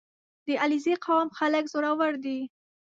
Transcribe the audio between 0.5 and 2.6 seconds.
علیزي قوم خلک زړور دي.